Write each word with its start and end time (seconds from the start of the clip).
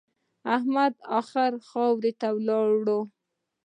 احمد 0.55 0.93
اخير 1.19 1.53
خاورو 1.67 2.11
ته 2.19 2.27
ولاړ. 2.37 2.73